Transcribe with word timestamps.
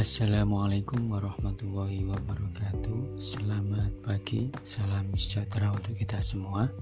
Assalamualaikum 0.00 1.12
warahmatullahi 1.12 2.08
wabarakatuh. 2.08 3.20
Selamat 3.20 3.92
pagi, 4.00 4.48
salam 4.64 5.04
sejahtera 5.12 5.76
untuk 5.76 5.92
kita 5.92 6.24
semua. 6.24 6.72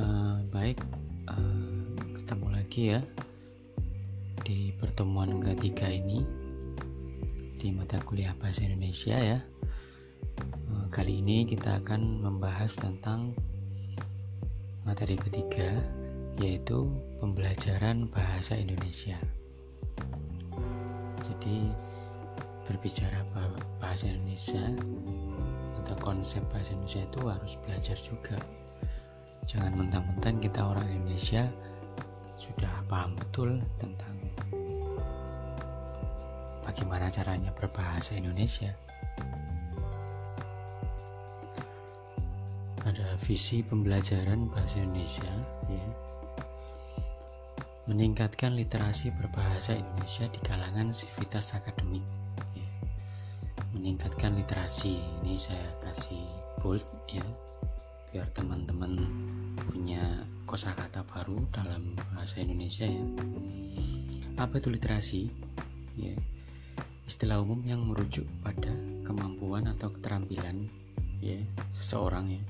Uh, 0.00 0.40
Baik, 0.48 0.80
uh, 1.28 1.84
ketemu 2.16 2.46
lagi 2.48 2.82
ya 2.96 3.00
Di 4.40 4.72
pertemuan 4.80 5.36
ketiga 5.36 5.92
ini 5.92 6.24
Di 7.60 7.76
mata 7.76 8.00
kuliah 8.00 8.32
Bahasa 8.40 8.64
Indonesia 8.64 9.20
ya. 9.20 9.38
Uh, 10.72 10.88
Kali 10.88 11.20
ini 11.20 11.44
kita 11.44 11.76
akan 11.76 12.24
membahas 12.24 12.72
tentang 12.80 13.36
materi 14.88 15.20
ketiga 15.20 15.76
yaitu 16.42 16.90
pembelajaran 17.22 18.10
bahasa 18.10 18.58
Indonesia. 18.58 19.14
Jadi 21.22 21.70
berbicara 22.66 23.22
bahasa 23.78 24.10
Indonesia 24.10 24.64
atau 25.84 25.96
konsep 26.02 26.42
bahasa 26.50 26.74
Indonesia 26.74 27.02
itu 27.06 27.20
harus 27.28 27.52
belajar 27.62 27.96
juga. 28.00 28.38
Jangan 29.46 29.72
mentang-mentang 29.78 30.40
kita 30.40 30.60
orang 30.64 30.88
Indonesia 30.90 31.46
sudah 32.40 32.72
paham 32.90 33.14
betul 33.14 33.60
tentang 33.78 34.16
bagaimana 36.64 37.06
caranya 37.12 37.54
berbahasa 37.54 38.18
Indonesia. 38.18 38.74
Ada 42.84 43.16
visi 43.24 43.64
pembelajaran 43.64 44.50
bahasa 44.52 44.76
Indonesia 44.82 45.30
ya 45.72 46.03
meningkatkan 47.84 48.56
literasi 48.56 49.12
berbahasa 49.12 49.76
Indonesia 49.76 50.24
di 50.32 50.40
kalangan 50.40 50.96
sivitas 50.96 51.52
akademik. 51.52 52.00
Ya. 52.56 52.68
meningkatkan 53.76 54.32
literasi. 54.40 54.96
Ini 55.20 55.36
saya 55.36 55.68
kasih 55.84 56.24
bold 56.64 56.84
ya. 57.12 57.24
Biar 58.08 58.24
teman-teman 58.32 59.04
punya 59.68 60.00
kosakata 60.48 61.04
baru 61.04 61.44
dalam 61.52 61.92
bahasa 62.14 62.40
Indonesia 62.40 62.88
ya. 62.88 63.04
Apa 64.40 64.64
itu 64.64 64.72
literasi? 64.72 65.28
Ya. 66.00 66.16
Istilah 67.04 67.44
umum 67.44 67.60
yang 67.68 67.84
merujuk 67.84 68.24
pada 68.40 68.72
kemampuan 69.04 69.68
atau 69.68 69.92
keterampilan 69.92 70.72
ya 71.20 71.36
seseorang 71.76 72.32
ya 72.32 72.42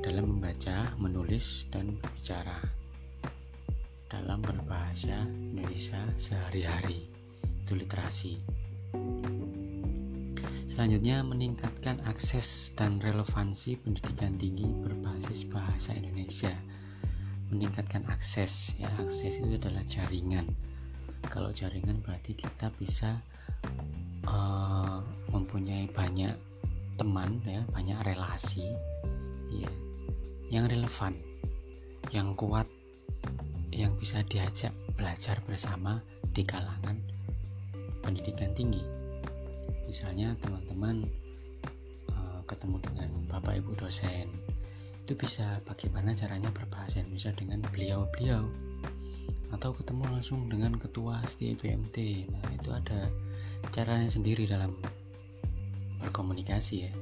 dalam 0.00 0.38
membaca, 0.38 0.94
menulis 0.96 1.66
dan 1.74 1.90
berbicara 1.98 2.80
dalam 4.10 4.42
berbahasa 4.70 5.26
Indonesia 5.50 5.98
sehari-hari. 6.14 7.02
Itu 7.66 7.74
literasi. 7.74 8.38
Selanjutnya 10.70 11.26
meningkatkan 11.26 11.98
akses 12.06 12.70
dan 12.78 13.02
relevansi 13.02 13.82
pendidikan 13.82 14.38
tinggi 14.38 14.70
berbasis 14.70 15.50
bahasa 15.50 15.90
Indonesia. 15.98 16.54
Meningkatkan 17.50 18.06
akses 18.14 18.78
ya. 18.78 18.86
Akses 19.02 19.42
itu 19.42 19.58
adalah 19.58 19.82
jaringan. 19.90 20.46
Kalau 21.26 21.50
jaringan 21.50 21.98
berarti 22.06 22.38
kita 22.38 22.70
bisa 22.78 23.18
uh, 24.30 25.02
mempunyai 25.34 25.90
banyak 25.90 26.38
teman 26.94 27.42
ya 27.42 27.66
banyak 27.74 27.98
relasi 28.06 28.70
ya 29.50 29.72
yang 30.52 30.68
relevan 30.68 31.16
yang 32.14 32.36
kuat 32.38 32.68
yang 33.70 33.94
bisa 33.96 34.22
diajak 34.26 34.74
belajar 34.94 35.38
bersama 35.46 36.02
di 36.34 36.42
kalangan 36.42 36.98
pendidikan 38.02 38.50
tinggi. 38.54 38.82
Misalnya 39.86 40.34
teman-teman 40.38 41.02
uh, 42.10 42.40
ketemu 42.46 42.76
dengan 42.82 43.10
bapak 43.30 43.58
ibu 43.62 43.74
dosen, 43.78 44.30
itu 45.06 45.12
bisa 45.18 45.58
bagaimana 45.66 46.14
caranya 46.14 46.54
berbahasa 46.54 47.02
Indonesia 47.02 47.34
dengan 47.34 47.58
beliau-beliau 47.66 48.46
atau 49.50 49.74
ketemu 49.74 50.06
langsung 50.06 50.46
dengan 50.46 50.78
ketua 50.78 51.18
STBMT. 51.26 52.30
Nah, 52.30 52.46
itu 52.54 52.70
ada 52.70 53.10
caranya 53.74 54.06
sendiri 54.06 54.46
dalam 54.46 54.70
berkomunikasi 55.98 56.86
ya. 56.86 56.92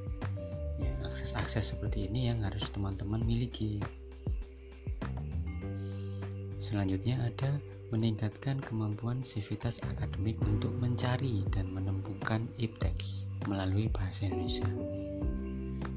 Ya, 0.79 0.93
akses-akses 1.11 1.75
seperti 1.77 2.09
ini 2.09 2.33
yang 2.33 2.41
harus 2.47 2.65
teman-teman 2.73 3.21
miliki. 3.23 3.83
Selanjutnya 6.59 7.23
ada 7.23 7.55
meningkatkan 7.89 8.61
kemampuan 8.61 9.25
sivitas 9.25 9.81
akademik 9.81 10.37
untuk 10.45 10.75
mencari 10.77 11.41
dan 11.49 11.73
menemukan 11.73 12.45
iptex 12.61 13.25
melalui 13.49 13.89
bahasa 13.89 14.29
Indonesia. 14.29 14.69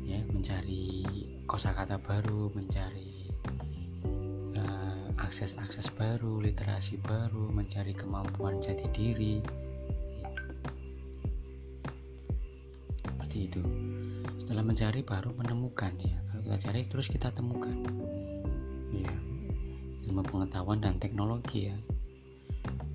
Ya, 0.08 0.24
mencari 0.32 1.04
kosakata 1.44 2.00
baru, 2.00 2.48
mencari 2.56 3.28
uh, 4.56 5.08
akses-akses 5.20 5.92
baru, 6.00 6.40
literasi 6.40 6.96
baru, 7.04 7.52
mencari 7.52 7.92
kemampuan 7.92 8.64
jati 8.64 8.88
diri. 8.96 9.36
Seperti 13.04 13.38
itu. 13.52 13.64
Setelah 14.40 14.64
mencari 14.64 15.04
baru 15.04 15.36
menemukan 15.36 15.92
ya. 16.00 16.16
Kalau 16.32 16.42
kita 16.48 16.58
cari 16.72 16.82
terus 16.88 17.08
kita 17.12 17.28
temukan. 17.36 17.76
Ya, 18.92 19.12
ilmu 20.12 20.28
pengetahuan 20.28 20.84
dan 20.84 21.00
teknologi 21.00 21.72
ya. 21.72 21.78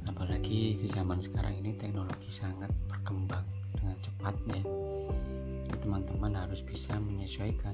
Apalagi 0.04 0.76
di 0.76 0.84
zaman 0.84 1.16
sekarang 1.16 1.56
ini 1.64 1.72
teknologi 1.72 2.28
sangat 2.28 2.68
berkembang 2.92 3.40
dengan 3.72 3.96
cepatnya 4.04 4.60
teman-teman 5.80 6.36
harus 6.36 6.60
bisa 6.60 6.92
menyesuaikan. 7.00 7.72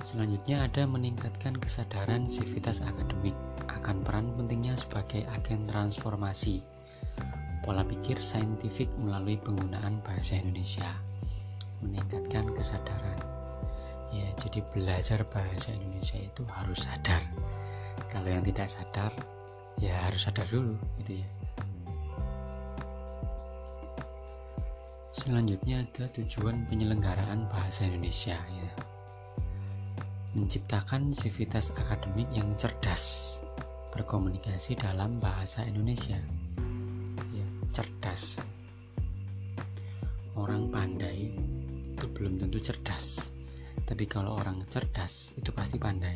Selanjutnya 0.00 0.64
ada 0.64 0.88
meningkatkan 0.88 1.60
kesadaran 1.60 2.24
sivitas 2.24 2.80
akademik. 2.80 3.36
Akan 3.68 4.00
peran 4.00 4.32
pentingnya 4.40 4.80
sebagai 4.80 5.28
agen 5.28 5.68
transformasi. 5.68 6.64
Pola 7.60 7.84
pikir 7.84 8.16
saintifik 8.16 8.88
melalui 8.96 9.36
penggunaan 9.36 10.00
bahasa 10.08 10.40
Indonesia. 10.40 10.88
Meningkatkan 11.84 12.48
kesadaran 12.56 13.33
ya 14.14 14.28
jadi 14.38 14.62
belajar 14.70 15.26
bahasa 15.26 15.74
Indonesia 15.74 16.18
itu 16.22 16.46
harus 16.46 16.86
sadar. 16.86 17.22
Kalau 18.06 18.30
yang 18.30 18.46
tidak 18.46 18.70
sadar 18.70 19.10
ya 19.82 20.06
harus 20.06 20.22
sadar 20.22 20.46
dulu 20.46 20.78
gitu 21.02 21.18
ya. 21.18 21.28
Selanjutnya 25.14 25.82
ada 25.82 26.06
tujuan 26.14 26.66
penyelenggaraan 26.70 27.50
bahasa 27.50 27.86
Indonesia 27.90 28.38
ya. 28.38 28.70
Menciptakan 30.34 31.14
sivitas 31.14 31.70
akademik 31.74 32.26
yang 32.34 32.50
cerdas 32.58 33.38
berkomunikasi 33.94 34.74
dalam 34.78 35.18
bahasa 35.22 35.66
Indonesia. 35.66 36.18
Ya 37.34 37.46
cerdas. 37.74 38.38
Orang 40.34 40.70
pandai 40.70 41.30
itu 41.94 42.06
belum 42.10 42.42
tentu 42.42 42.58
cerdas 42.58 43.33
tapi 43.82 44.06
kalau 44.06 44.38
orang 44.38 44.62
cerdas 44.70 45.34
itu 45.34 45.50
pasti 45.50 45.82
pandai. 45.82 46.14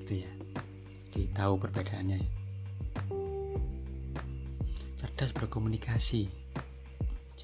Gitu 0.00 0.24
ya. 0.24 0.32
Jadi 1.12 1.28
tahu 1.36 1.60
perbedaannya 1.60 2.16
ya. 2.16 2.30
cerdas 4.96 5.36
berkomunikasi. 5.36 6.32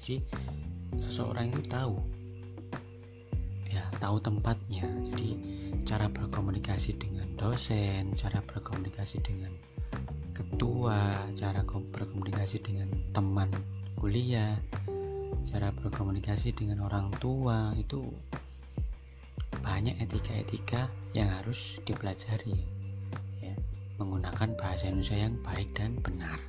Jadi 0.01 0.25
seseorang 0.97 1.53
itu 1.53 1.61
tahu. 1.69 2.01
Ya 3.69 3.85
tahu 4.01 4.17
tempatnya. 4.17 4.89
Jadi 5.13 5.29
cara 5.85 6.05
berkomunikasi 6.05 7.01
dengan 7.01 7.25
dosen 7.33 8.13
cara 8.13 8.43
berkomunikasi 8.45 9.25
dengan 9.25 9.49
ketua 10.37 11.25
cara 11.33 11.65
berkomunikasi 11.65 12.61
dengan 12.61 12.93
teman 13.09 13.49
kuliah 13.97 14.53
cara 15.49 15.73
berkomunikasi 15.73 16.53
dengan 16.53 16.85
orang 16.85 17.09
tua 17.17 17.73
itu 17.73 18.05
banyak 19.69 20.01
etika-etika 20.01 20.89
yang 21.13 21.29
harus 21.29 21.77
dipelajari 21.85 22.57
ya, 23.37 23.53
menggunakan 24.01 24.57
bahasa 24.57 24.89
Indonesia 24.89 25.29
yang 25.29 25.37
baik 25.45 25.69
dan 25.77 25.93
benar. 26.01 26.41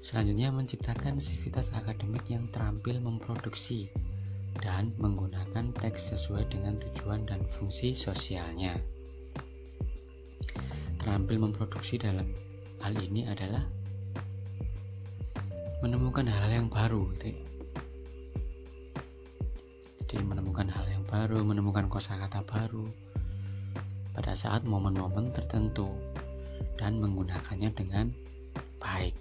Selanjutnya 0.00 0.48
menciptakan 0.48 1.20
sivitas 1.20 1.68
akademik 1.76 2.24
yang 2.32 2.48
terampil 2.48 2.96
memproduksi 3.04 3.92
dan 4.64 4.96
menggunakan 4.96 5.76
teks 5.76 6.16
sesuai 6.16 6.48
dengan 6.48 6.80
tujuan 6.80 7.28
dan 7.28 7.44
fungsi 7.44 7.92
sosialnya. 7.92 8.72
Terampil 11.04 11.36
memproduksi 11.36 12.00
dalam 12.00 12.24
hal 12.80 12.96
ini 12.96 13.28
adalah 13.28 13.60
menemukan 15.84 16.24
hal-hal 16.24 16.64
yang 16.64 16.68
baru 16.72 17.12
gitu 17.20 17.36
ya. 17.36 17.40
Jadi 20.12 20.28
menemukan 20.28 20.68
hal 20.68 20.91
baru, 21.12 21.44
menemukan 21.44 21.92
kosakata 21.92 22.40
baru, 22.48 22.88
pada 24.16 24.32
saat 24.32 24.64
momen-momen 24.64 25.28
tertentu 25.36 25.92
dan 26.80 26.96
menggunakannya 27.04 27.68
dengan 27.76 28.08
baik. 28.80 29.12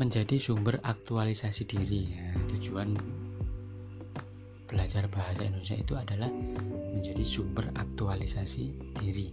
Menjadi 0.00 0.40
sumber 0.40 0.80
aktualisasi 0.80 1.68
diri 1.68 2.16
ya, 2.16 2.32
tujuan 2.56 2.96
belajar 4.64 5.04
bahasa 5.12 5.44
Indonesia 5.44 5.76
itu 5.76 5.92
adalah 5.92 6.32
menjadi 6.96 7.20
sumber 7.28 7.68
aktualisasi 7.76 8.96
diri. 8.96 9.28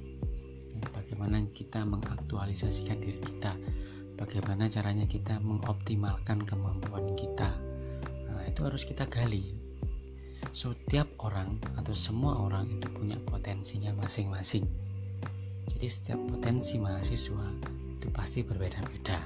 Ya, 0.75 0.83
bagaimana 0.91 1.39
kita 1.55 1.87
mengaktualisasikan 1.87 2.99
diri 2.99 3.23
kita, 3.23 3.55
bagaimana 4.19 4.67
caranya 4.67 5.07
kita 5.07 5.39
mengoptimalkan 5.39 6.43
kemampuan 6.43 7.15
kita. 7.15 7.68
Itu 8.59 8.67
harus 8.67 8.83
kita 8.83 9.07
gali. 9.07 9.55
Setiap 10.51 11.07
orang 11.23 11.55
atau 11.79 11.95
semua 11.95 12.43
orang 12.43 12.67
itu 12.67 12.91
punya 12.91 13.15
potensinya 13.23 13.95
masing-masing. 13.95 14.67
Jadi 15.71 15.87
setiap 15.87 16.19
potensi 16.27 16.75
mahasiswa 16.75 17.47
itu 17.95 18.11
pasti 18.11 18.43
berbeda-beda. 18.43 19.23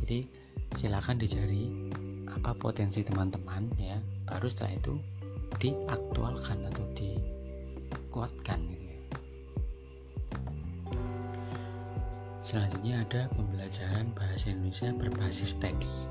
Jadi 0.00 0.24
silakan 0.72 1.20
dicari 1.20 1.68
apa 2.32 2.56
potensi 2.56 3.04
teman-teman 3.04 3.68
ya 3.76 4.00
baru 4.24 4.48
setelah 4.48 4.72
itu 4.72 4.96
diaktualkan 5.60 6.64
atau 6.64 6.88
dikuatkan 6.96 8.56
gitu 8.72 8.86
ya. 8.88 9.00
Selanjutnya 12.40 13.04
ada 13.04 13.28
pembelajaran 13.36 14.16
bahasa 14.16 14.48
Indonesia 14.48 14.96
berbasis 14.96 15.60
teks. 15.60 16.08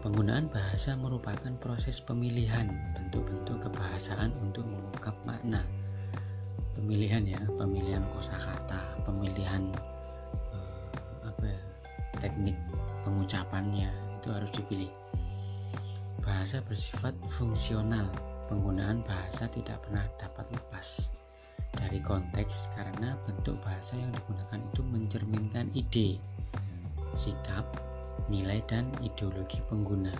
Penggunaan 0.00 0.48
bahasa 0.48 0.96
merupakan 0.96 1.52
proses 1.60 2.00
pemilihan 2.00 2.64
bentuk-bentuk 2.96 3.68
kebahasaan 3.68 4.32
untuk 4.40 4.64
mengungkap 4.64 5.12
makna. 5.28 5.60
Pemilihan 6.72 7.20
ya, 7.28 7.40
pemilihan 7.60 8.00
kosakata, 8.16 8.80
pemilihan 9.04 9.60
eh, 10.56 11.28
apa 11.28 11.44
ya, 11.44 11.60
teknik 12.16 12.56
pengucapannya 13.04 13.92
itu 14.16 14.28
harus 14.32 14.48
dipilih 14.56 14.88
Bahasa 16.24 16.60
bersifat 16.64 17.12
fungsional. 17.32 18.08
Penggunaan 18.48 19.04
bahasa 19.04 19.46
tidak 19.52 19.84
pernah 19.84 20.04
dapat 20.16 20.48
lepas 20.52 21.12
dari 21.76 22.02
konteks 22.02 22.72
karena 22.74 23.14
bentuk 23.28 23.56
bahasa 23.62 23.94
yang 23.94 24.10
digunakan 24.10 24.58
itu 24.58 24.82
mencerminkan 24.82 25.66
ide, 25.70 26.18
sikap, 27.14 27.62
nilai 28.30 28.62
dan 28.70 28.86
ideologi 29.02 29.58
pengguna. 29.66 30.14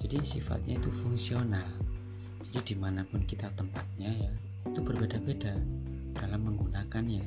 Jadi 0.00 0.18
sifatnya 0.24 0.80
itu 0.80 0.88
fungsional. 0.88 1.68
Jadi 2.42 2.72
di 2.72 2.76
mana 2.80 3.04
pun 3.04 3.22
kita 3.22 3.52
tempatnya 3.54 4.10
ya 4.10 4.32
itu 4.66 4.80
berbeda-beda 4.80 5.52
dalam 6.16 6.40
menggunakannya. 6.48 7.22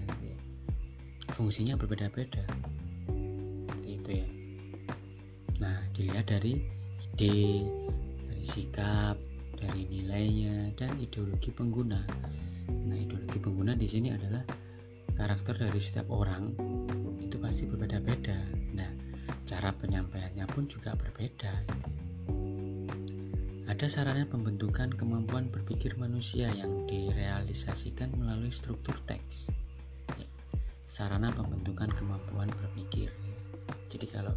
Fungsinya 1.32 1.78
berbeda-beda. 1.78 2.42
Itu 3.86 4.10
ya. 4.10 4.28
Nah 5.62 5.78
dilihat 5.94 6.34
dari 6.34 6.60
ide, 7.14 7.64
dari 8.28 8.44
sikap, 8.44 9.16
dari 9.56 9.88
nilainya 9.88 10.74
dan 10.76 10.98
ideologi 11.00 11.54
pengguna. 11.54 12.02
Nah, 12.66 12.98
ideologi 12.98 13.38
pengguna 13.40 13.78
di 13.78 13.88
sini 13.88 14.10
adalah 14.10 14.42
karakter 15.16 15.70
dari 15.70 15.80
setiap 15.80 16.12
orang 16.12 16.44
itu 17.36 17.44
pasti 17.44 17.68
berbeda-beda. 17.68 18.40
Nah, 18.80 18.88
cara 19.44 19.76
penyampaiannya 19.76 20.48
pun 20.56 20.72
juga 20.72 20.96
berbeda. 20.96 21.52
Ada 23.68 23.92
sarana 23.92 24.24
pembentukan 24.24 24.88
kemampuan 24.96 25.52
berpikir 25.52 26.00
manusia 26.00 26.48
yang 26.56 26.88
direalisasikan 26.88 28.08
melalui 28.16 28.56
struktur 28.56 28.96
teks. 29.04 29.52
Ya, 30.16 30.28
sarana 30.88 31.36
pembentukan 31.36 31.92
kemampuan 31.92 32.48
berpikir. 32.56 33.12
Jadi 33.92 34.08
kalau 34.08 34.32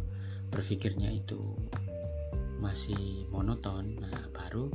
berpikirnya 0.51 1.07
itu 1.07 1.39
masih 2.59 3.23
monoton 3.31 3.95
nah 4.03 4.27
baru 4.35 4.67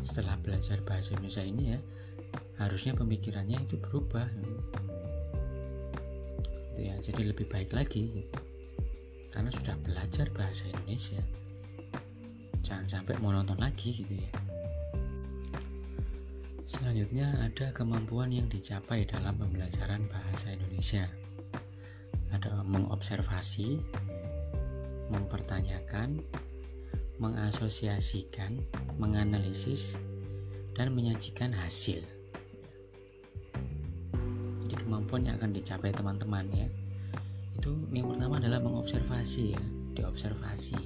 setelah 0.00 0.40
belajar 0.40 0.80
bahasa 0.88 1.12
Indonesia 1.12 1.44
ini 1.44 1.76
ya 1.76 1.80
harusnya 2.64 2.96
pemikirannya 2.96 3.60
itu 3.60 3.76
berubah 3.76 4.24
gitu 6.70 6.80
ya 6.86 6.94
jadi 7.02 7.34
lebih 7.34 7.50
baik 7.50 7.74
lagi 7.74 8.22
gitu. 8.22 8.38
karena 9.34 9.50
sudah 9.50 9.76
belajar 9.82 10.26
bahasa 10.30 10.70
Indonesia 10.70 11.20
jangan 12.62 12.86
sampai 12.86 13.18
monoton 13.18 13.58
lagi 13.58 13.90
gitu 13.90 14.14
ya 14.14 14.32
selanjutnya 16.70 17.34
ada 17.42 17.74
kemampuan 17.74 18.30
yang 18.30 18.46
dicapai 18.46 19.02
dalam 19.04 19.34
pembelajaran 19.34 20.06
bahasa 20.06 20.54
Indonesia 20.54 21.04
ada 22.30 22.62
mengobservasi 22.62 23.82
mempertanyakan, 25.10 26.22
mengasosiasikan, 27.18 28.56
menganalisis, 28.96 29.98
dan 30.78 30.94
menyajikan 30.94 31.50
hasil. 31.52 32.00
Kemampuan 35.10 35.26
yang 35.26 35.42
akan 35.42 35.50
dicapai 35.58 35.90
teman-teman 35.90 36.46
ya, 36.54 36.70
itu 37.58 37.74
yang 37.90 38.14
pertama 38.14 38.38
adalah 38.38 38.62
mengobservasi 38.62 39.58
ya, 39.58 39.62
diobservasi, 39.98 40.78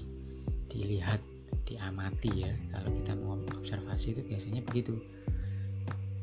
dilihat, 0.73 1.21
diamati 1.69 2.32
ya. 2.32 2.49
Kalau 2.73 2.88
kita 2.88 3.12
mau 3.21 3.37
observasi 3.53 4.17
itu 4.17 4.25
biasanya 4.25 4.65
begitu. 4.65 4.97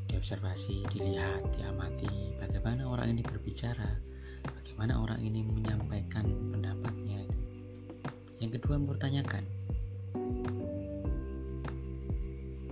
Diobservasi, 0.10 0.82
dilihat, 0.90 1.46
diamati 1.54 2.34
bagaimana 2.42 2.90
orang 2.90 3.14
ini 3.14 3.22
berbicara, 3.22 3.94
bagaimana 4.50 4.98
orang 4.98 5.22
ini 5.22 5.46
menyampaikan 5.46 6.26
pendapatnya 6.26 7.22
itu 7.22 7.40
yang 8.42 8.50
kedua 8.50 8.82
mempertanyakan. 8.82 9.46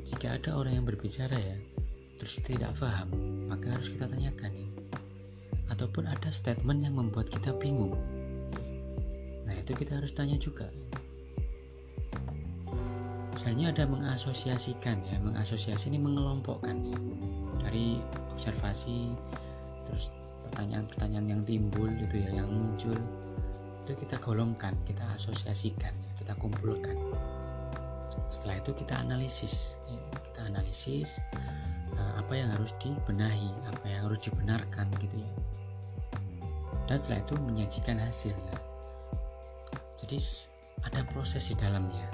Jika 0.10 0.42
ada 0.42 0.58
orang 0.58 0.82
yang 0.82 0.90
berbicara 0.90 1.38
ya, 1.38 1.58
terus 2.18 2.42
kita 2.42 2.58
tidak 2.58 2.74
paham, 2.82 3.14
maka 3.46 3.78
harus 3.78 3.94
kita 3.94 4.10
tanyakan 4.10 4.58
ya. 4.58 4.79
Ataupun 5.70 6.10
ada 6.10 6.30
statement 6.34 6.84
yang 6.84 6.98
membuat 6.98 7.30
kita 7.30 7.54
bingung. 7.56 7.94
Nah, 9.46 9.56
itu 9.56 9.72
kita 9.74 9.98
harus 10.02 10.14
tanya 10.14 10.36
juga. 10.38 10.70
Selanjutnya 13.40 13.72
ada 13.72 13.86
mengasosiasikan 13.88 15.00
ya, 15.08 15.18
mengasosiasi 15.24 15.88
ini 15.88 15.98
mengelompokkan 16.02 16.76
ya. 16.76 17.00
Dari 17.64 17.98
observasi 18.36 19.16
terus 19.88 20.12
pertanyaan-pertanyaan 20.50 21.28
yang 21.40 21.42
timbul 21.48 21.88
itu 21.88 22.20
ya 22.20 22.44
yang 22.44 22.50
muncul 22.52 23.00
itu 23.90 24.06
kita 24.06 24.22
golongkan, 24.22 24.78
kita 24.86 25.02
asosiasikan, 25.18 25.90
kita 26.22 26.38
kumpulkan. 26.38 26.94
Setelah 28.30 28.62
itu 28.62 28.78
kita 28.78 29.02
analisis, 29.02 29.82
ya, 29.90 29.98
kita 30.30 30.40
analisis 30.46 31.18
eh, 31.98 32.14
apa 32.22 32.34
yang 32.38 32.54
harus 32.54 32.70
dibenahi, 32.78 33.50
apa 33.66 33.86
yang 33.90 34.06
harus 34.06 34.22
dibenarkan 34.22 34.86
gitu 35.02 35.26
ya. 35.26 35.32
Dan 36.90 36.98
setelah 36.98 37.22
itu 37.22 37.36
menyajikan 37.38 38.02
hasil. 38.02 38.34
Jadi 40.02 40.18
ada 40.82 41.06
proses 41.14 41.46
di 41.46 41.56
dalamnya. 41.56 42.10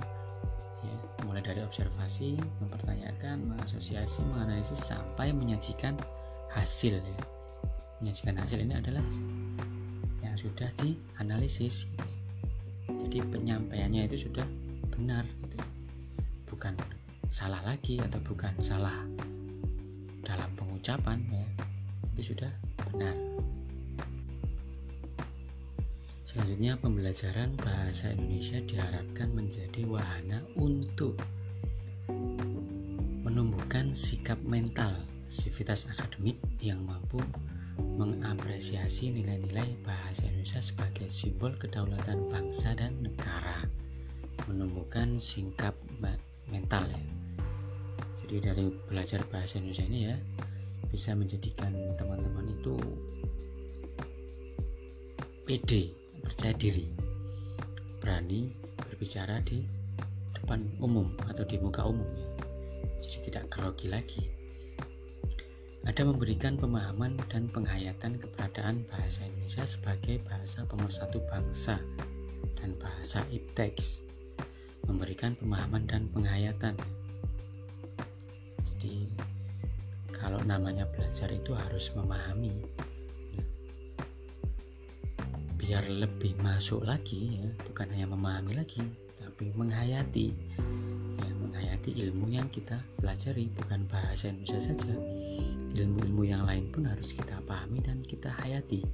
Ya, 0.84 0.96
mulai 1.24 1.40
dari 1.40 1.64
observasi, 1.64 2.36
mempertanyakan, 2.60 3.56
mengasosiasi, 3.56 4.20
menganalisis 4.36 4.84
sampai 4.84 5.32
menyajikan 5.32 5.96
hasil 6.52 7.00
ya. 7.00 7.20
Menyajikan 8.04 8.36
hasil 8.36 8.60
ini 8.60 8.76
adalah 8.76 9.06
yang 10.36 10.52
sudah 10.52 10.68
dianalisis 10.84 11.88
gitu. 11.88 12.04
jadi 13.08 13.24
penyampaiannya 13.32 14.12
itu 14.12 14.28
sudah 14.28 14.44
benar 14.92 15.24
gitu. 15.24 15.64
bukan 16.52 16.76
salah 17.32 17.64
lagi 17.64 18.04
atau 18.04 18.20
bukan 18.20 18.52
salah 18.60 18.92
dalam 20.28 20.52
pengucapan 20.60 21.24
ya 21.32 21.46
tapi 22.04 22.20
sudah 22.20 22.52
benar 22.92 23.16
Selanjutnya 26.36 26.76
pembelajaran 26.76 27.56
bahasa 27.64 28.12
Indonesia 28.12 28.60
diharapkan 28.60 29.32
menjadi 29.32 29.88
wahana 29.88 30.44
untuk 30.60 31.16
menumbuhkan 33.24 33.96
sikap 33.96 34.36
mental, 34.44 34.92
sivitas 35.32 35.88
akademik 35.88 36.36
yang 36.60 36.84
mampu 36.84 37.24
mengapresiasi 37.80 39.16
nilai-nilai 39.16 39.80
bahasa 39.88 40.28
Indonesia 40.28 40.60
sebagai 40.60 41.08
simbol 41.08 41.56
kedaulatan 41.56 42.28
bangsa 42.28 42.76
dan 42.76 42.92
negara. 43.00 43.64
Menumbuhkan 44.52 45.16
sikap 45.24 45.72
mental 46.52 46.84
ya. 46.92 47.00
Jadi 48.28 48.36
dari 48.44 48.68
belajar 48.92 49.24
bahasa 49.32 49.64
Indonesia 49.64 49.88
ini 49.88 50.12
ya 50.12 50.20
bisa 50.92 51.16
menjadikan 51.16 51.72
teman-teman 51.96 52.52
itu 52.52 52.76
pede 55.48 56.05
percaya 56.26 56.58
diri. 56.58 56.90
Berani 58.02 58.50
berbicara 58.82 59.38
di 59.46 59.62
depan 60.34 60.66
umum 60.82 61.08
atau 61.30 61.46
di 61.46 61.62
muka 61.62 61.86
umum 61.86 62.10
ya. 62.18 62.30
Jadi 63.06 63.18
tidak 63.30 63.54
grogi 63.54 63.88
lagi. 63.88 64.22
Ada 65.86 66.02
memberikan 66.02 66.58
pemahaman 66.58 67.14
dan 67.30 67.46
penghayatan 67.54 68.18
keberadaan 68.18 68.82
bahasa 68.90 69.22
Indonesia 69.22 69.70
sebagai 69.70 70.18
bahasa 70.26 70.66
pemersatu 70.66 71.22
bangsa 71.30 71.78
dan 72.58 72.74
bahasa 72.82 73.22
ipteks 73.30 74.02
memberikan 74.90 75.38
pemahaman 75.38 75.86
dan 75.86 76.10
penghayatan. 76.10 76.74
Jadi 78.66 79.10
kalau 80.10 80.42
namanya 80.42 80.90
belajar 80.90 81.30
itu 81.30 81.54
harus 81.54 81.94
memahami 81.94 82.54
biar 85.66 85.90
lebih 85.90 86.38
masuk 86.46 86.86
lagi 86.86 87.42
ya 87.42 87.50
bukan 87.66 87.90
hanya 87.90 88.06
memahami 88.14 88.54
lagi 88.54 88.86
tapi 89.18 89.50
menghayati. 89.58 90.30
Ya 91.18 91.32
menghayati 91.42 91.92
ilmu 92.06 92.30
yang 92.30 92.46
kita 92.54 92.78
pelajari 93.02 93.50
bukan 93.58 93.82
bahasa 93.90 94.30
Indonesia 94.30 94.62
saja. 94.62 94.94
Ilmu-ilmu 95.76 96.24
yang 96.24 96.46
lain 96.46 96.70
pun 96.70 96.86
harus 96.86 97.12
kita 97.12 97.42
pahami 97.50 97.82
dan 97.82 98.06
kita 98.06 98.30
hayati. 98.30 98.86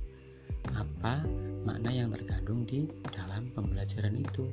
Apa 0.72 1.22
makna 1.68 1.92
yang 1.92 2.10
terkandung 2.10 2.64
di 2.64 2.88
dalam 3.12 3.52
pembelajaran 3.52 4.16
itu? 4.16 4.48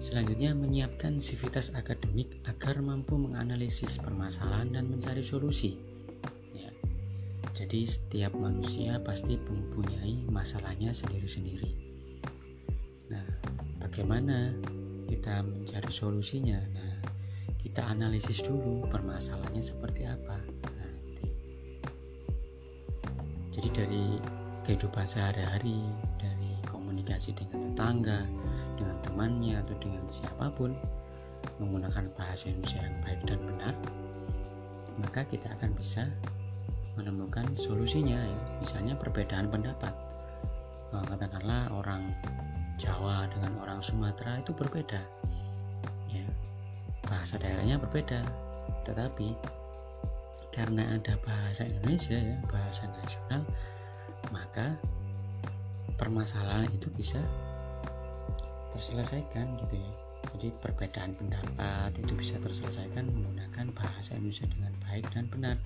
Selanjutnya 0.00 0.56
menyiapkan 0.56 1.20
sivitas 1.20 1.76
akademik 1.76 2.30
agar 2.48 2.80
mampu 2.80 3.18
menganalisis 3.18 3.98
permasalahan 3.98 4.78
dan 4.78 4.88
mencari 4.88 5.26
solusi. 5.26 5.89
Jadi 7.60 7.84
setiap 7.84 8.32
manusia 8.40 8.96
pasti 9.04 9.36
mempunyai 9.36 10.24
masalahnya 10.32 10.96
sendiri-sendiri. 10.96 11.68
Nah 13.12 13.20
bagaimana 13.84 14.48
kita 15.12 15.44
mencari 15.44 15.92
solusinya? 15.92 16.56
Nah 16.56 17.04
kita 17.60 17.84
analisis 17.84 18.40
dulu 18.40 18.88
permasalahannya 18.88 19.60
seperti 19.60 20.08
apa. 20.08 20.40
Nah, 20.72 20.92
jadi 23.52 23.68
dari 23.76 24.04
kehidupan 24.64 25.04
sehari-hari 25.04 25.84
dari 26.16 26.56
komunikasi 26.64 27.36
dengan 27.36 27.68
tetangga 27.68 28.24
dengan 28.80 28.96
temannya 29.04 29.60
atau 29.60 29.76
dengan 29.84 30.08
siapa 30.08 30.48
pun 30.56 30.72
menggunakan 31.60 32.08
bahasa 32.16 32.48
Indonesia 32.48 32.80
yang 32.80 32.96
baik 33.04 33.20
dan 33.28 33.38
benar 33.44 33.74
maka 35.00 35.24
kita 35.28 35.48
akan 35.56 35.72
bisa 35.76 36.08
menemukan 36.98 37.46
solusinya 37.58 38.18
ya. 38.18 38.38
misalnya 38.58 38.94
perbedaan 38.98 39.46
pendapat. 39.46 39.94
Nah, 40.90 41.06
katakanlah 41.06 41.70
orang 41.70 42.10
Jawa 42.80 43.28
dengan 43.30 43.60
orang 43.62 43.78
Sumatera 43.84 44.40
itu 44.40 44.50
berbeda 44.56 44.98
bahasa 47.10 47.36
daerahnya 47.42 47.76
berbeda. 47.82 48.22
Tetapi 48.86 49.34
karena 50.54 50.86
ada 50.94 51.18
bahasa 51.26 51.66
Indonesia 51.66 52.18
ya 52.18 52.38
bahasa 52.50 52.86
nasional 53.02 53.42
maka 54.34 54.74
permasalahan 55.94 56.66
itu 56.74 56.86
bisa 56.94 57.18
terselesaikan 58.72 59.58
gitu 59.66 59.74
ya. 59.74 59.92
Jadi 60.36 60.48
perbedaan 60.62 61.12
pendapat 61.18 61.90
itu 61.98 62.12
bisa 62.14 62.38
terselesaikan 62.38 63.10
menggunakan 63.10 63.66
bahasa 63.74 64.14
Indonesia 64.14 64.46
dengan 64.46 64.72
baik 64.86 65.04
dan 65.10 65.26
benar 65.26 65.56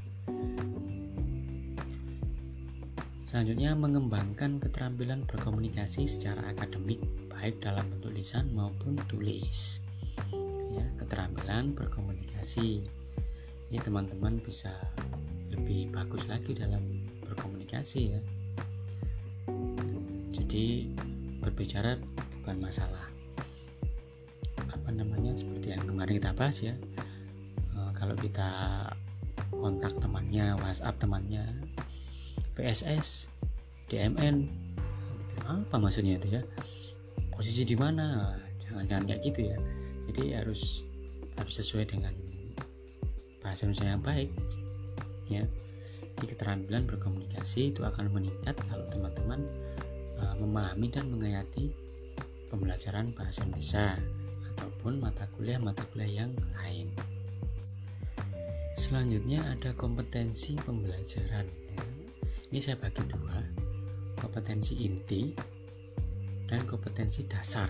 selanjutnya 3.34 3.74
mengembangkan 3.74 4.62
keterampilan 4.62 5.26
berkomunikasi 5.26 6.06
secara 6.06 6.54
akademik 6.54 7.02
baik 7.26 7.58
dalam 7.58 7.82
bentuk 7.90 8.14
lisan 8.14 8.46
maupun 8.54 8.94
tulis. 9.10 9.82
Ya 10.70 10.86
keterampilan 11.02 11.74
berkomunikasi. 11.74 12.86
Ini 13.74 13.78
teman-teman 13.82 14.38
bisa 14.38 14.70
lebih 15.50 15.90
bagus 15.90 16.30
lagi 16.30 16.54
dalam 16.54 16.78
berkomunikasi 17.26 18.14
ya. 18.14 18.20
Jadi 20.30 20.94
berbicara 21.42 21.98
bukan 22.38 22.56
masalah 22.62 23.02
apa 24.70 24.94
namanya 24.94 25.34
seperti 25.34 25.74
yang 25.74 25.82
kemarin 25.82 26.22
kita 26.22 26.30
bahas 26.38 26.62
ya. 26.62 26.78
E, 27.74 27.78
kalau 27.98 28.14
kita 28.14 28.46
kontak 29.50 29.90
temannya 29.98 30.54
WhatsApp 30.54 31.02
temannya 31.02 31.42
PSS 32.54 33.28
DMN 33.90 34.48
apa 35.44 35.76
maksudnya 35.76 36.16
itu 36.16 36.40
ya? 36.40 36.42
Posisi 37.34 37.66
di 37.66 37.76
mana? 37.76 38.32
Jangan-jangan 38.62 39.04
kayak 39.10 39.20
gitu 39.26 39.40
ya. 39.52 39.58
Jadi 40.08 40.22
harus 40.38 40.86
harus 41.34 41.54
sesuai 41.60 41.84
dengan 41.90 42.14
bahasa 43.44 43.68
Indonesia 43.68 43.92
yang 43.92 44.04
baik 44.04 44.30
ya. 45.28 45.44
Di 46.14 46.24
keterampilan 46.30 46.86
berkomunikasi 46.86 47.74
itu 47.74 47.82
akan 47.82 48.08
meningkat 48.14 48.54
kalau 48.70 48.86
teman-teman 48.88 49.42
uh, 50.22 50.34
memahami 50.38 50.88
dan 50.88 51.10
menghayati 51.10 51.74
pembelajaran 52.48 53.10
bahasa 53.18 53.42
Indonesia 53.42 53.98
ataupun 54.54 55.02
mata 55.02 55.26
kuliah-mata 55.34 55.82
kuliah 55.90 56.24
yang 56.24 56.32
lain. 56.54 56.88
Selanjutnya 58.78 59.42
ada 59.42 59.74
kompetensi 59.74 60.54
pembelajaran. 60.62 61.63
Ini 62.54 62.62
saya 62.62 62.78
bagi 62.78 63.02
dua 63.10 63.34
kompetensi 64.14 64.86
inti 64.86 65.34
dan 66.46 66.62
kompetensi 66.62 67.26
dasar 67.26 67.66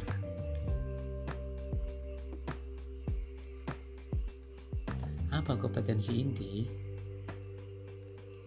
Apa 5.32 5.56
kompetensi 5.56 6.20
inti? 6.20 6.68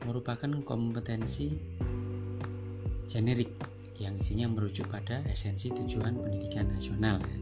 Merupakan 0.06 0.62
kompetensi 0.62 1.50
generik 3.10 3.50
yang 3.98 4.22
isinya 4.22 4.46
merujuk 4.46 4.94
pada 4.94 5.26
esensi 5.26 5.74
tujuan 5.74 6.22
pendidikan 6.22 6.70
nasional 6.70 7.18
ya. 7.18 7.38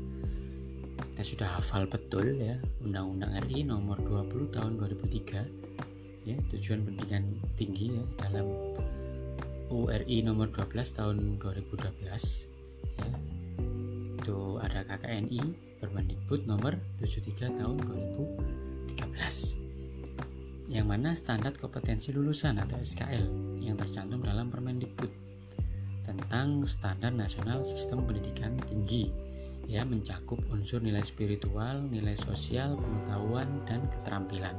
Kita 1.04 1.24
sudah 1.24 1.50
hafal 1.60 1.92
betul 1.92 2.40
ya 2.40 2.56
Undang-Undang 2.80 3.44
RI 3.44 3.68
nomor 3.68 4.00
20 4.00 4.56
tahun 4.56 4.80
2003 4.80 5.65
ya 6.26 6.38
tujuan 6.52 6.82
pendidikan 6.84 7.24
tinggi 7.56 7.94
ya 7.94 8.04
dalam 8.26 8.50
URI 9.70 10.26
nomor 10.26 10.50
12 10.50 10.98
tahun 10.98 11.38
2012 11.38 11.86
ya 12.98 13.14
itu 14.26 14.40
ada 14.58 14.82
KKNI 14.90 15.42
Permendikbud 15.80 16.50
nomor 16.50 16.74
73 16.98 17.62
tahun 17.62 17.78
2000 17.78 18.66
13 18.98 19.66
yang 20.74 20.90
mana 20.90 21.14
standar 21.14 21.54
kompetensi 21.54 22.10
lulusan 22.10 22.58
atau 22.58 22.82
SKL 22.82 23.62
yang 23.62 23.78
tercantum 23.78 24.26
dalam 24.26 24.50
Permendikbud 24.50 25.26
tentang 26.06 26.66
standar 26.70 27.14
nasional 27.14 27.66
sistem 27.66 28.06
pendidikan 28.06 28.54
tinggi. 28.70 29.10
Ya 29.66 29.82
mencakup 29.82 30.38
unsur 30.54 30.78
nilai 30.78 31.02
spiritual, 31.02 31.90
nilai 31.90 32.14
sosial, 32.14 32.78
pengetahuan 32.78 33.50
dan 33.66 33.82
keterampilan. 33.90 34.54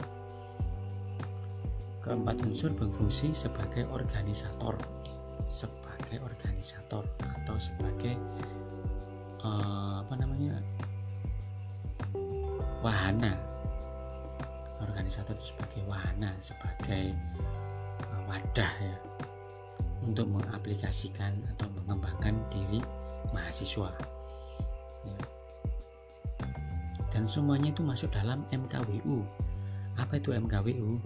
Keempat 2.07 2.39
unsur 2.47 2.71
berfungsi 2.71 3.35
sebagai 3.35 3.83
organisator, 3.91 4.79
sebagai 5.43 6.23
organisator 6.23 7.03
atau 7.19 7.59
sebagai 7.59 8.15
uh, 9.43 10.07
apa 10.07 10.15
namanya? 10.15 10.55
Wahana. 12.79 13.35
Organisator 14.79 15.35
sebagai 15.43 15.83
wahana 15.91 16.31
sebagai 16.39 17.11
uh, 18.15 18.23
wadah 18.31 18.73
ya 18.79 18.97
untuk 20.07 20.31
mengaplikasikan 20.31 21.35
atau 21.59 21.67
mengembangkan 21.75 22.39
diri 22.55 22.79
mahasiswa. 23.35 23.91
Ya. 25.07 25.19
dan 27.15 27.31
semuanya 27.31 27.71
itu 27.71 27.83
masuk 27.83 28.11
dalam 28.11 28.43
MKWU 28.51 29.23
apa 29.97 30.21
itu 30.21 30.35
MKWU 30.35 30.99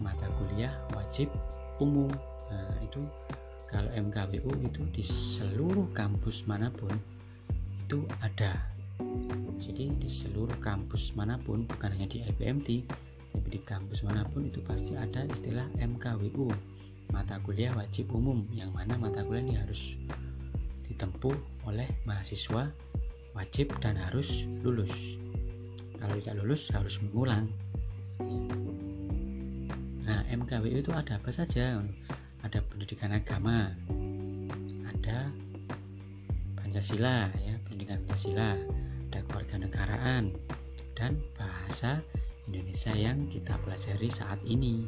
mata 0.00 0.26
kuliah 0.40 0.72
wajib 0.92 1.30
umum. 1.80 2.10
Nah 2.52 2.76
itu 2.84 3.02
kalau 3.66 3.90
MKWU 3.92 4.52
itu 4.62 4.82
di 4.94 5.04
seluruh 5.04 5.90
kampus 5.92 6.46
mana 6.46 6.72
pun 6.72 6.92
itu 7.86 8.02
ada. 8.22 8.56
Jadi 9.56 9.92
di 9.96 10.08
seluruh 10.08 10.56
kampus 10.62 11.16
mana 11.18 11.36
pun 11.40 11.64
bukan 11.64 11.92
hanya 11.92 12.08
di 12.08 12.24
IPMT 12.24 12.68
tapi 13.36 13.52
di 13.52 13.60
kampus 13.60 14.00
mana 14.00 14.24
pun 14.24 14.48
itu 14.48 14.64
pasti 14.64 14.96
ada 14.96 15.20
istilah 15.28 15.68
MKWU 15.76 16.48
mata 17.12 17.36
kuliah 17.44 17.68
wajib 17.76 18.08
umum 18.16 18.40
yang 18.56 18.72
mana 18.72 18.96
mata 18.96 19.20
kuliah 19.20 19.44
ini 19.44 19.54
harus 19.60 20.00
ditempuh 20.88 21.36
oleh 21.68 21.84
mahasiswa 22.08 22.72
wajib 23.36 23.76
dan 23.84 24.00
harus 24.00 24.48
lulus. 24.64 25.20
Kalau 26.00 26.16
tidak 26.16 26.34
lulus 26.40 26.72
harus 26.72 26.96
mengulang 27.04 27.44
MKWU 30.30 30.82
itu 30.82 30.92
ada 30.92 31.18
apa 31.18 31.30
saja? 31.30 31.78
Ada 32.42 32.62
pendidikan 32.66 33.10
agama 33.14 33.70
ada 35.06 35.30
Pancasila 36.58 37.30
ya 37.46 37.54
pendidikan 37.62 38.02
Pancasila 38.02 38.58
ada 39.06 39.18
kewarganegaraan 39.30 40.34
dan 40.98 41.14
bahasa 41.38 42.02
Indonesia 42.50 42.90
yang 42.94 43.30
kita 43.30 43.54
pelajari 43.62 44.10
saat 44.10 44.42
ini. 44.42 44.86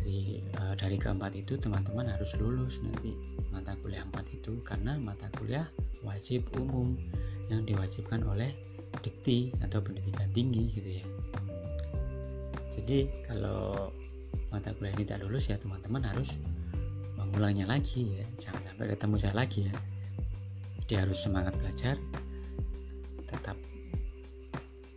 Dari 0.00 0.40
uh, 0.56 0.74
dari 0.78 0.96
keempat 0.96 1.34
itu 1.36 1.58
teman-teman 1.58 2.08
harus 2.08 2.32
lulus 2.38 2.78
nanti 2.80 3.12
mata 3.50 3.74
kuliah 3.82 4.06
empat 4.06 4.26
itu 4.30 4.62
karena 4.62 4.94
mata 4.98 5.26
kuliah 5.36 5.66
wajib 6.06 6.46
umum 6.56 6.94
yang 7.50 7.66
diwajibkan 7.66 8.22
oleh 8.24 8.54
dikti 9.02 9.50
atau 9.62 9.82
pendidikan 9.82 10.30
tinggi 10.30 10.70
gitu 10.74 10.90
ya. 11.02 11.06
Jadi 12.74 13.10
kalau 13.26 13.90
mata 14.50 14.74
kuliah 14.74 14.92
ini 14.98 15.06
tidak 15.06 15.26
lulus 15.26 15.46
ya 15.46 15.56
teman-teman 15.56 16.02
harus 16.02 16.34
mengulangnya 17.14 17.70
lagi 17.70 18.18
ya. 18.18 18.26
Jangan 18.36 18.74
sampai 18.74 18.86
ketemu 18.90 19.14
saya 19.16 19.34
lagi 19.34 19.60
ya. 19.70 19.74
Jadi 20.82 20.94
harus 20.98 21.18
semangat 21.22 21.54
belajar 21.54 21.94
tetap 23.30 23.56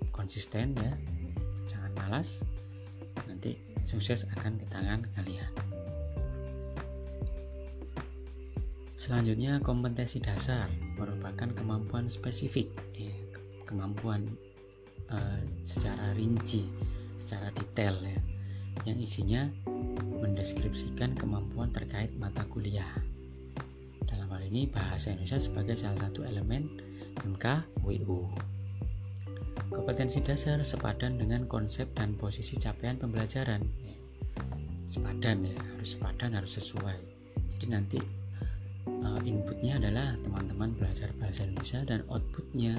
konsisten 0.10 0.74
ya. 0.74 0.94
Jangan 1.70 1.92
malas 1.94 2.42
nanti 3.30 3.54
sukses 3.86 4.26
akan 4.34 4.58
di 4.58 4.66
tangan 4.74 5.06
kalian. 5.14 5.54
Selanjutnya 8.98 9.60
kompetensi 9.60 10.24
dasar 10.24 10.66
merupakan 10.96 11.52
kemampuan 11.52 12.08
spesifik 12.08 12.72
ya, 12.96 13.12
kemampuan 13.68 14.24
uh, 15.12 15.40
secara 15.68 16.16
rinci 16.16 16.64
secara 17.20 17.52
detail 17.52 18.00
ya 18.00 18.33
yang 18.84 18.98
isinya 19.00 19.48
mendeskripsikan 20.22 21.15
kemampuan 21.15 21.70
terkait 21.72 22.12
mata 22.20 22.44
kuliah 22.48 22.89
ini 24.53 24.70
bahasa 24.70 25.10
Indonesia 25.10 25.42
sebagai 25.42 25.74
salah 25.74 26.06
satu 26.06 26.22
elemen 26.30 26.70
MKWU. 27.25 28.30
Kompetensi 29.74 30.22
dasar 30.22 30.62
sepadan 30.62 31.18
dengan 31.18 31.50
konsep 31.50 31.89
dan 31.98 32.13
posisi 32.13 32.62
capaian 32.62 32.94
pembelajaran. 33.01 33.65
Sepadan 34.86 35.50
ya, 35.50 35.58
harus 35.58 35.98
sepadan, 35.98 36.38
harus 36.38 36.53
sesuai. 36.62 37.00
Jadi 37.58 37.65
nanti 37.65 38.00
uh, 38.86 39.18
inputnya 39.25 39.82
adalah 39.82 40.13
teman-teman 40.22 40.77
belajar 40.77 41.10
bahasa 41.18 41.50
Indonesia 41.50 41.82
dan 41.89 42.06
outputnya 42.13 42.77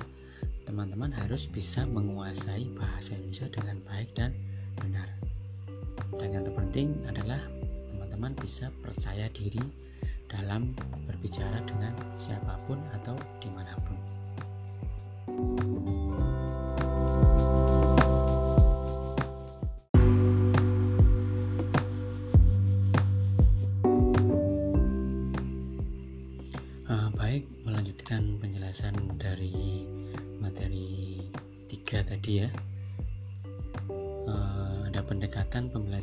teman-teman 0.70 1.10
harus 1.10 1.50
bisa 1.50 1.82
menguasai 1.90 2.70
bahasa 2.78 3.18
Indonesia 3.18 3.50
dengan 3.50 3.82
baik 3.90 4.14
dan 4.14 4.30
benar. 4.78 5.24
Dan 6.21 6.28
yang 6.35 6.44
terpenting 6.47 6.94
adalah 7.09 7.40
teman-teman 7.90 8.33
bisa 8.38 8.71
percaya 8.83 9.26
diri 9.33 9.62
dalam 10.30 10.75
berbicara 11.06 11.62
dengan 11.66 11.94
siapa 12.18 12.59
pun 12.66 12.78
atau 12.94 13.14
di 13.38 13.49
mana 13.54 13.75
pun. 13.85 13.97
Uh, 15.30 15.63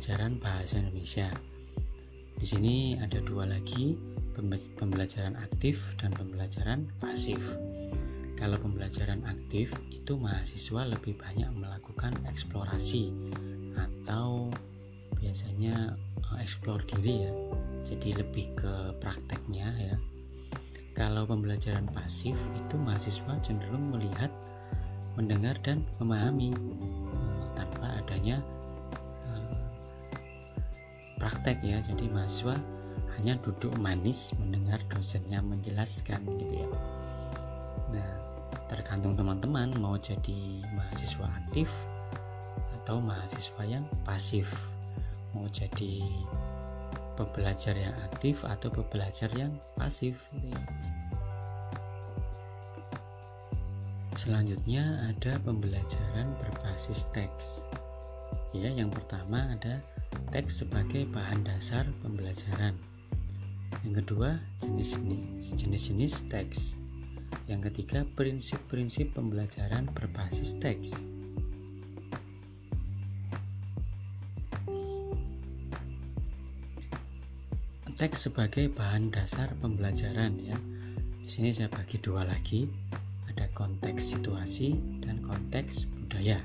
pembelajaran 0.02 0.34
bahasa 0.42 0.82
Indonesia. 0.82 1.30
Di 2.34 2.42
sini 2.42 2.98
ada 2.98 3.22
dua 3.22 3.46
lagi, 3.46 3.94
pembelajaran 4.74 5.38
aktif 5.38 5.94
dan 6.02 6.10
pembelajaran 6.10 6.90
pasif. 6.98 7.38
Kalau 8.34 8.58
pembelajaran 8.58 9.22
aktif 9.22 9.70
itu 9.94 10.18
mahasiswa 10.18 10.90
lebih 10.90 11.14
banyak 11.22 11.46
melakukan 11.54 12.18
eksplorasi 12.26 13.14
atau 13.78 14.50
biasanya 15.22 15.94
eksplor 16.42 16.82
diri 16.82 17.22
ya. 17.22 17.32
Jadi 17.86 18.18
lebih 18.18 18.58
ke 18.58 18.98
prakteknya 18.98 19.70
ya. 19.78 19.94
Kalau 20.98 21.30
pembelajaran 21.30 21.86
pasif 21.94 22.34
itu 22.58 22.74
mahasiswa 22.74 23.38
cenderung 23.46 23.94
melihat, 23.94 24.34
mendengar 25.14 25.54
dan 25.62 25.86
memahami 26.02 26.50
tanpa 27.54 28.02
adanya 28.02 28.42
eh, 28.42 28.61
praktek 31.16 31.60
ya. 31.64 31.80
Jadi 31.84 32.08
mahasiswa 32.12 32.56
hanya 33.18 33.38
duduk 33.38 33.76
manis 33.78 34.32
mendengar 34.40 34.80
dosennya 34.90 35.38
menjelaskan 35.44 36.26
gitu 36.26 36.64
ya 36.64 36.68
nah 37.92 38.10
tergantung 38.66 39.12
teman-teman 39.14 39.68
mau 39.76 40.00
jadi 40.00 40.64
mahasiswa 40.72 41.28
aktif 41.44 41.68
atau 42.80 42.98
mahasiswa 42.98 43.62
yang 43.68 43.84
pasif 44.02 44.48
mau 45.36 45.44
jadi 45.46 46.02
pembelajar 47.14 47.76
yang 47.76 47.94
aktif 48.10 48.42
atau 48.48 48.72
pembelajar 48.72 49.28
yang 49.36 49.52
pasif 49.76 50.16
gitu 50.32 50.48
ya. 50.52 50.62
Selanjutnya 54.16 55.08
ada 55.08 55.40
pembelajaran 55.40 56.28
berbasis 56.40 57.08
teks. 57.16 57.64
Ya, 58.52 58.68
yang 58.68 58.92
pertama 58.92 59.48
ada 59.56 59.80
teks 60.32 60.64
sebagai 60.64 61.04
bahan 61.12 61.44
dasar 61.44 61.84
pembelajaran. 62.00 62.72
Yang 63.84 64.04
kedua, 64.04 64.40
jenis-jenis 65.56 66.14
teks. 66.28 66.76
Yang 67.48 67.72
ketiga, 67.72 68.04
prinsip-prinsip 68.16 69.16
pembelajaran 69.16 69.88
berbasis 69.92 70.56
teks. 70.60 71.08
Teks 77.96 78.26
sebagai 78.26 78.66
bahan 78.74 79.14
dasar 79.14 79.54
pembelajaran 79.62 80.34
ya. 80.42 80.58
Di 81.22 81.30
sini 81.30 81.54
saya 81.54 81.70
bagi 81.70 82.02
dua 82.02 82.26
lagi, 82.26 82.66
ada 83.30 83.46
konteks 83.54 84.18
situasi 84.18 84.74
dan 85.06 85.22
konteks 85.22 85.86
budaya. 85.86 86.42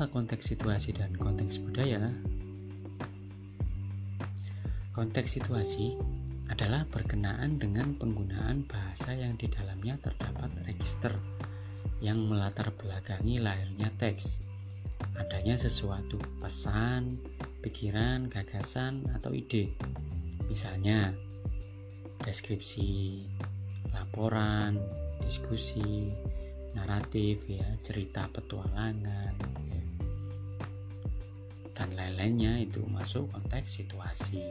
Apa 0.00 0.16
konteks 0.16 0.56
situasi 0.56 0.96
dan 0.96 1.12
konteks 1.12 1.60
budaya? 1.60 2.00
Konteks 4.96 5.28
situasi 5.36 5.92
adalah 6.48 6.88
berkenaan 6.88 7.60
dengan 7.60 7.92
penggunaan 8.00 8.64
bahasa 8.64 9.12
yang 9.12 9.36
di 9.36 9.44
dalamnya 9.52 10.00
terdapat 10.00 10.48
register 10.64 11.12
yang 12.00 12.16
melatar 12.32 12.72
belakangi 12.80 13.44
lahirnya 13.44 13.92
teks. 14.00 14.40
Adanya 15.20 15.60
sesuatu 15.60 16.16
pesan, 16.40 17.20
pikiran, 17.60 18.32
gagasan, 18.32 19.04
atau 19.12 19.36
ide. 19.36 19.68
Misalnya, 20.48 21.12
deskripsi, 22.24 23.20
laporan, 23.92 24.80
diskusi, 25.20 26.08
naratif 26.72 27.44
ya, 27.52 27.68
cerita 27.84 28.24
petualangan, 28.32 29.36
dan 31.80 31.96
lain-lainnya 31.96 32.60
itu 32.60 32.84
masuk 32.92 33.32
konteks 33.32 33.80
situasi. 33.80 34.44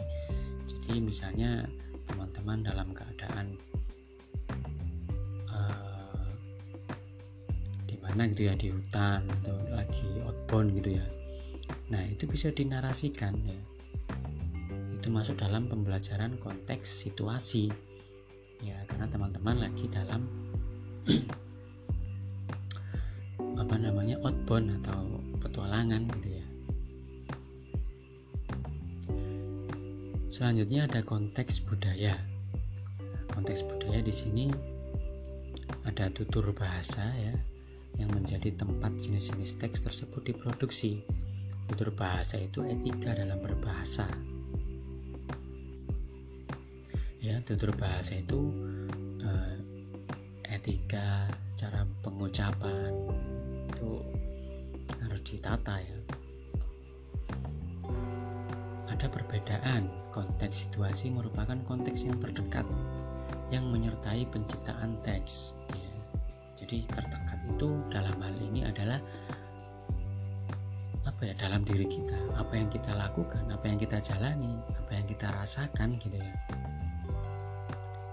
Jadi 0.66 0.98
misalnya 0.98 1.62
teman-teman 2.10 2.66
dalam 2.66 2.90
keadaan 2.90 3.54
uh, 5.54 6.26
di 7.86 8.02
mana 8.02 8.26
gitu 8.34 8.50
ya 8.50 8.58
di 8.58 8.74
hutan 8.74 9.22
atau 9.30 9.62
lagi 9.78 10.10
outbound 10.26 10.74
gitu 10.82 10.98
ya. 10.98 11.06
Nah 11.94 12.02
itu 12.10 12.26
bisa 12.26 12.50
dinarasikan 12.50 13.38
ya. 13.46 13.62
Itu 14.98 15.14
masuk 15.14 15.38
dalam 15.38 15.70
pembelajaran 15.70 16.42
konteks 16.42 17.06
situasi. 17.06 17.70
Ya 18.66 18.82
karena 18.90 19.06
teman-teman 19.06 19.70
lagi 19.70 19.86
dalam 19.86 20.26
apa 23.62 23.76
namanya 23.78 24.18
outbound 24.26 24.82
atau 24.82 25.22
petualangan 25.46 26.10
gitu 26.18 26.39
ya 26.39 26.39
Selanjutnya 30.40 30.88
ada 30.88 31.04
konteks 31.04 31.68
budaya. 31.68 32.16
Konteks 33.36 33.60
budaya 33.68 34.00
di 34.00 34.16
sini 34.16 34.48
ada 35.84 36.08
tutur 36.16 36.56
bahasa 36.56 37.04
ya 37.20 37.36
yang 38.00 38.08
menjadi 38.16 38.56
tempat 38.56 38.88
jenis-jenis 39.04 39.60
teks 39.60 39.84
tersebut 39.84 40.32
diproduksi. 40.32 41.04
Tutur 41.68 41.92
bahasa 41.92 42.40
itu 42.40 42.64
etika 42.64 43.20
dalam 43.20 43.36
berbahasa. 43.44 44.08
Ya, 47.20 47.44
tutur 47.44 47.76
bahasa 47.76 48.16
itu 48.16 48.40
eh, 49.20 49.54
etika, 50.56 51.28
cara 51.60 51.84
pengucapan 52.00 52.96
itu 53.76 53.92
harus 55.04 55.22
ditata 55.28 55.84
ya 55.84 55.99
ada 59.00 59.08
perbedaan. 59.08 59.88
Konteks 60.12 60.68
situasi 60.68 61.08
merupakan 61.16 61.56
konteks 61.64 62.04
yang 62.04 62.20
terdekat 62.20 62.68
yang 63.48 63.64
menyertai 63.72 64.28
penciptaan 64.28 65.00
teks. 65.08 65.56
Ya. 65.72 65.92
Jadi 66.60 66.84
terdekat 66.84 67.40
itu 67.56 67.80
dalam 67.88 68.20
hal 68.20 68.36
ini 68.52 68.68
adalah 68.68 69.00
apa 71.08 71.32
ya 71.32 71.36
dalam 71.40 71.64
diri 71.64 71.84
kita 71.84 72.16
apa 72.40 72.54
yang 72.56 72.72
kita 72.72 72.96
lakukan 72.96 73.44
apa 73.52 73.66
yang 73.68 73.76
kita 73.76 74.00
jalani 74.00 74.56
apa 74.72 74.92
yang 74.94 75.04
kita 75.04 75.28
rasakan 75.36 76.00
gitu 76.00 76.16
ya 76.16 76.32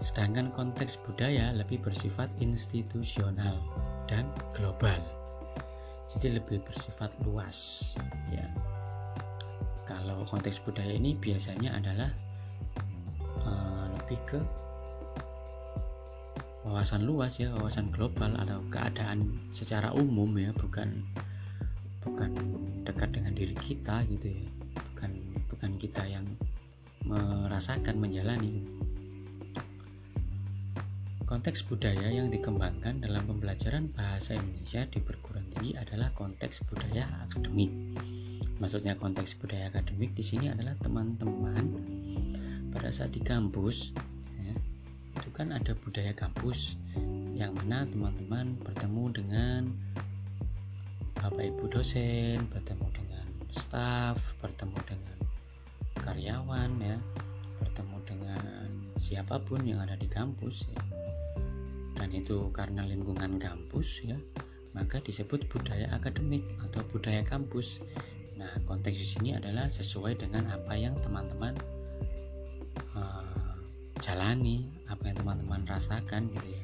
sedangkan 0.03 0.51
konteks 0.51 0.99
budaya 1.07 1.55
lebih 1.55 1.87
bersifat 1.87 2.27
institusional 2.43 3.63
dan 4.11 4.27
global 4.59 4.99
jadi 6.11 6.43
lebih 6.43 6.59
bersifat 6.67 7.15
luas 7.23 7.95
ya 8.35 8.43
kalau 10.07 10.23
konteks 10.23 10.63
budaya 10.63 10.95
ini 10.95 11.19
biasanya 11.19 11.75
adalah 11.75 12.07
uh, 13.43 13.91
lebih 13.91 14.23
ke 14.23 14.39
wawasan 16.63 17.03
luas 17.03 17.43
ya 17.43 17.51
wawasan 17.59 17.91
global 17.91 18.31
atau 18.39 18.63
keadaan 18.71 19.27
secara 19.51 19.91
umum 19.91 20.31
ya 20.39 20.55
bukan 20.55 21.03
bukan 22.07 22.31
dekat 22.87 23.19
dengan 23.19 23.35
diri 23.35 23.59
kita 23.59 24.07
gitu 24.07 24.31
ya. 24.31 24.47
Bukan 24.95 25.11
bukan 25.51 25.71
kita 25.75 26.07
yang 26.07 26.23
merasakan 27.03 27.99
menjalani. 27.99 28.63
Konteks 31.27 31.67
budaya 31.67 32.07
yang 32.15 32.31
dikembangkan 32.31 33.03
dalam 33.03 33.27
pembelajaran 33.27 33.91
bahasa 33.91 34.39
Indonesia 34.39 34.87
di 34.87 35.03
perguruan 35.03 35.43
tinggi 35.51 35.75
adalah 35.75 36.15
konteks 36.15 36.63
budaya 36.71 37.11
akademik 37.27 37.75
maksudnya 38.57 38.97
konteks 38.97 39.37
budaya 39.37 39.69
akademik 39.69 40.17
di 40.17 40.25
sini 40.25 40.49
adalah 40.49 40.73
teman-teman 40.81 41.65
pada 42.73 42.89
saat 42.93 43.13
di 43.13 43.21
kampus 43.21 43.93
ya, 44.41 44.55
itu 45.21 45.29
kan 45.33 45.53
ada 45.53 45.73
budaya 45.77 46.13
kampus 46.13 46.77
yang 47.37 47.53
mana 47.53 47.85
teman-teman 47.85 48.57
bertemu 48.65 49.05
dengan 49.13 49.61
bapak 51.17 51.53
ibu 51.53 51.69
dosen 51.69 52.45
bertemu 52.49 52.87
dengan 52.93 53.27
staff 53.53 54.37
bertemu 54.41 54.79
dengan 54.89 55.19
karyawan 56.01 56.71
ya. 56.81 56.99
Bertemu 57.57 57.99
dengan 58.05 58.69
siapa 59.01 59.41
pun 59.41 59.65
yang 59.65 59.81
ada 59.81 59.97
di 59.97 60.07
kampus 60.07 60.69
ya. 60.69 60.81
Dan 61.97 62.13
itu 62.13 62.53
karena 62.53 62.85
lingkungan 62.85 63.41
kampus 63.41 64.05
ya 64.05 64.17
maka 64.77 65.01
disebut 65.01 65.49
budaya 65.49 65.89
akademik 65.97 66.45
atau 66.69 66.85
budaya 66.93 67.25
kampus 67.25 67.81
Nah, 68.37 68.53
konteks 68.69 69.01
di 69.01 69.07
sini 69.09 69.31
adalah 69.33 69.65
sesuai 69.65 70.21
dengan 70.21 70.45
apa 70.53 70.77
yang 70.77 70.93
teman-teman 71.01 71.57
uh, 72.93 73.57
jalani, 74.05 74.69
apa 74.93 75.09
yang 75.09 75.17
teman-teman 75.17 75.65
rasakan 75.65 76.29
gitu 76.29 76.49
ya. 76.53 76.63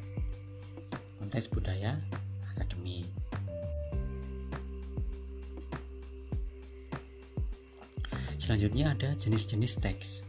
Konteks 1.17 1.49
budaya 1.49 1.97
akademik. 2.53 3.09
Selanjutnya 8.37 8.93
ada 8.93 9.17
jenis-jenis 9.17 9.81
teks. 9.81 10.29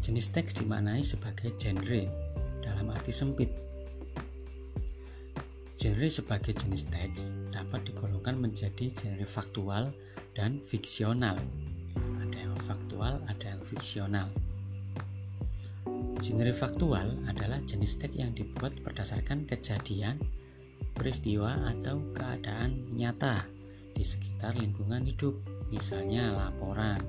Jenis 0.00 0.32
teks 0.32 0.56
dimaknai 0.56 1.04
sebagai 1.04 1.52
genre 1.60 2.08
dalam 2.64 2.88
arti 2.96 3.12
sempit. 3.12 3.52
Genre 5.76 6.08
sebagai 6.08 6.56
jenis 6.56 6.88
teks 6.88 7.45
dapat 7.76 7.92
digolongkan 7.92 8.40
menjadi 8.40 8.88
genre 8.88 9.28
faktual, 9.28 9.92
dan 10.32 10.64
fiksional. 10.64 11.36
Ada 12.24 12.48
yang 12.48 12.56
faktual, 12.64 13.20
ada 13.28 13.52
yang 13.52 13.60
fiksional. 13.68 14.28
Genre 16.24 16.52
faktual 16.56 17.12
adalah 17.28 17.60
jenis 17.68 18.00
teks 18.00 18.16
yang 18.16 18.32
dibuat 18.32 18.72
berdasarkan 18.80 19.44
kejadian, 19.44 20.16
peristiwa, 20.96 21.52
atau 21.68 22.00
keadaan 22.16 22.80
nyata 22.96 23.44
di 23.92 24.00
sekitar 24.00 24.56
lingkungan 24.56 25.04
hidup, 25.04 25.36
misalnya 25.68 26.32
laporan, 26.32 27.04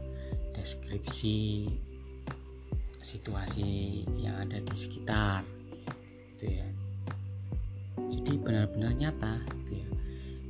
deskripsi, 0.51 1.71
situasi 2.99 4.03
yang 4.19 4.36
ada 4.36 4.60
di 4.60 4.75
sekitar, 4.75 5.47
gitu 6.36 6.60
ya. 6.60 6.67
Jadi 7.95 8.36
benar-benar 8.36 8.91
nyata, 8.99 9.39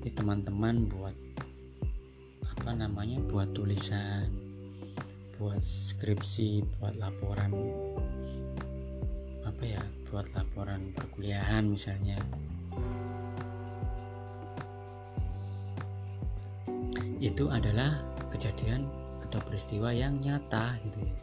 Ini 0.01 0.09
teman-teman 0.13 0.85
buat 0.89 1.15
apa 2.57 2.71
namanya 2.73 3.21
buat 3.31 3.53
tulisan 3.55 4.27
buat 5.37 5.61
skripsi 5.61 6.65
buat 6.81 6.97
laporan 6.97 7.53
apa 9.45 9.63
ya 9.63 9.81
buat 10.09 10.27
laporan 10.37 10.93
perkuliahan 10.93 11.65
misalnya. 11.65 12.17
Itu 17.17 17.49
adalah 17.49 17.97
kejadian 18.29 18.85
atau 19.25 19.41
peristiwa 19.41 19.89
yang 19.89 20.21
nyata 20.21 20.77
gitu 20.85 21.01
ya. 21.01 21.15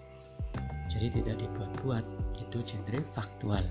Jadi 0.91 1.07
tidak 1.23 1.37
dibuat-buat 1.43 2.05
itu 2.43 2.59
genre 2.63 3.01
faktual. 3.15 3.65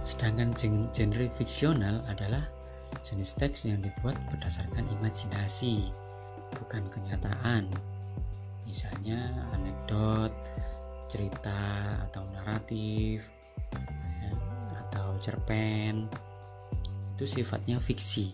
Sedangkan 0.00 0.52
genre 0.56 1.26
fiksional 1.36 2.00
adalah 2.08 2.44
jenis 3.00 3.34
teks 3.36 3.64
yang 3.66 3.80
dibuat 3.80 4.14
berdasarkan 4.28 4.84
imajinasi, 5.00 5.90
bukan 6.56 6.84
kenyataan. 6.92 7.66
Misalnya 8.68 9.32
anekdot, 9.52 10.32
cerita 11.08 11.60
atau 12.08 12.24
naratif, 12.32 13.24
ya, 14.22 14.32
atau 14.86 15.16
cerpen, 15.20 16.08
itu 17.16 17.24
sifatnya 17.28 17.76
fiksi. 17.76 18.32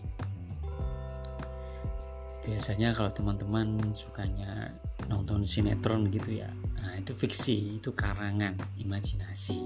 Biasanya 2.43 2.95
kalau 2.95 3.11
teman-teman 3.13 3.93
sukanya 3.93 4.73
nonton 5.05 5.45
sinetron 5.45 6.09
gitu 6.09 6.39
ya, 6.39 6.49
nah 6.79 6.97
itu 6.97 7.13
fiksi, 7.13 7.77
itu 7.77 7.93
karangan, 7.93 8.57
imajinasi, 8.79 9.59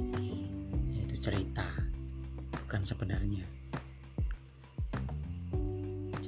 itu 1.00 1.16
cerita, 1.22 1.64
bukan 2.66 2.82
sebenarnya 2.84 3.63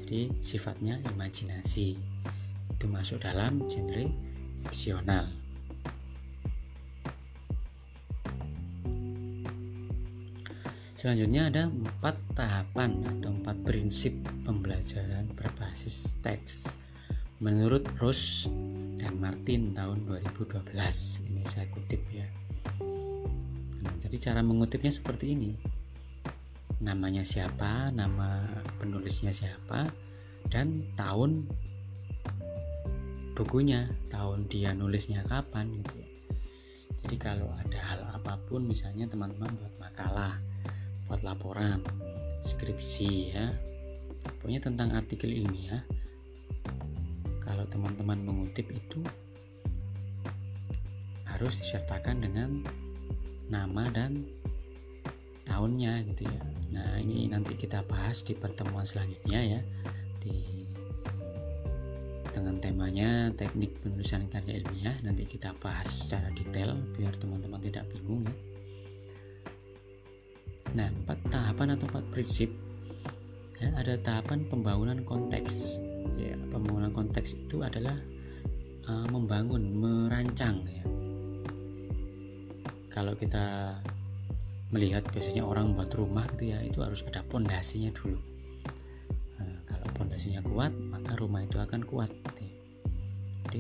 jadi 0.06 0.30
sifatnya 0.38 1.02
imajinasi 1.18 1.98
itu 2.70 2.86
masuk 2.86 3.26
dalam 3.26 3.58
genre 3.66 4.06
fiksional 4.62 5.26
Selanjutnya 10.94 11.50
ada 11.50 11.64
empat 11.70 12.18
tahapan 12.38 12.98
atau 13.18 13.34
empat 13.34 13.58
prinsip 13.66 14.14
pembelajaran 14.46 15.26
berbasis 15.38 16.18
teks 16.22 16.70
menurut 17.42 17.86
Rose 18.02 18.50
dan 18.98 19.14
Martin 19.22 19.74
tahun 19.78 20.02
2012. 20.06 20.66
Ini 21.30 21.46
saya 21.46 21.70
kutip 21.70 22.02
ya. 22.10 22.26
Nah, 23.86 23.94
jadi 24.02 24.18
cara 24.18 24.42
mengutipnya 24.42 24.90
seperti 24.90 25.38
ini 25.38 25.75
namanya 26.84 27.24
siapa, 27.24 27.88
nama 27.96 28.44
penulisnya 28.80 29.32
siapa, 29.32 29.88
dan 30.52 30.84
tahun 31.00 31.48
bukunya, 33.36 33.88
tahun 34.12 34.48
dia 34.48 34.72
nulisnya 34.72 35.24
kapan 35.28 35.72
gitu. 35.72 35.96
Jadi 37.06 37.16
kalau 37.22 37.52
ada 37.54 37.80
hal 37.80 38.02
apa 38.18 38.40
pun 38.50 38.66
misalnya 38.66 39.06
teman-teman 39.06 39.52
buat 39.62 39.76
makalah, 39.78 40.36
buat 41.06 41.22
laporan, 41.22 41.84
skripsi 42.48 43.12
ya, 43.36 43.54
pokoknya 44.42 44.62
tentang 44.64 44.90
artikel 44.96 45.30
ilmiah. 45.30 45.86
Kalau 47.46 47.62
teman-teman 47.70 48.26
mengutip 48.26 48.66
itu 48.74 49.06
harus 51.30 51.62
disertakan 51.62 52.24
dengan 52.26 52.50
nama 53.52 53.86
dan 53.94 54.26
tahunnya 55.56 56.04
gitu 56.12 56.28
ya. 56.28 56.42
Nah 56.76 57.00
ini 57.00 57.32
nanti 57.32 57.56
kita 57.56 57.80
bahas 57.88 58.28
di 58.28 58.36
pertemuan 58.36 58.84
selanjutnya 58.84 59.40
ya 59.40 59.62
di 60.20 60.36
dengan 62.36 62.60
temanya 62.60 63.32
teknik 63.32 63.72
penulisan 63.80 64.28
karya 64.28 64.60
ilmiah. 64.60 65.00
Nanti 65.08 65.24
kita 65.24 65.56
bahas 65.64 65.88
secara 65.88 66.28
detail 66.36 66.76
biar 67.00 67.16
teman-teman 67.16 67.64
tidak 67.64 67.88
bingung 67.96 68.28
ya. 68.28 68.36
Nah 70.76 70.92
empat 70.92 71.24
tahapan 71.32 71.80
atau 71.80 71.88
empat 71.88 72.06
prinsip. 72.12 72.52
Ya, 73.64 73.72
ada 73.80 73.96
tahapan 73.96 74.44
pembangunan 74.52 75.00
konteks. 75.08 75.80
Ya, 76.20 76.36
pembangunan 76.52 76.92
konteks 76.92 77.40
itu 77.40 77.64
adalah 77.64 77.96
uh, 78.92 79.08
membangun 79.08 79.72
merancang 79.80 80.60
ya. 80.68 80.84
Kalau 82.92 83.16
kita 83.16 83.80
melihat 84.74 85.06
biasanya 85.14 85.46
orang 85.46 85.78
buat 85.78 85.92
rumah 85.94 86.26
gitu 86.34 86.56
ya 86.56 86.58
itu 86.66 86.82
harus 86.82 87.06
ada 87.06 87.22
pondasinya 87.30 87.94
dulu. 87.94 88.18
Nah, 89.38 89.58
kalau 89.70 89.88
pondasinya 89.94 90.42
kuat 90.42 90.74
maka 90.90 91.14
rumah 91.22 91.46
itu 91.46 91.58
akan 91.62 91.82
kuat. 91.86 92.10
Gitu 92.10 92.42
ya. 92.42 92.54
jadi 93.46 93.60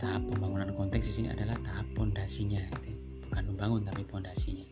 tahap 0.00 0.22
pembangunan 0.24 0.70
konteks 0.72 1.04
di 1.04 1.14
sini 1.20 1.28
adalah 1.28 1.56
tahap 1.60 1.84
pondasinya 1.92 2.62
gitu 2.64 2.86
ya. 2.88 2.96
bukan 3.28 3.44
membangun 3.52 3.82
tapi 3.84 4.02
pondasinya. 4.08 4.66